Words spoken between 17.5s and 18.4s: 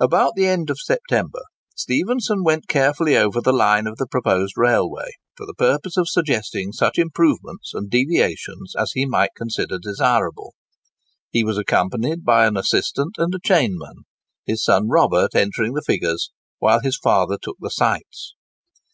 the sights.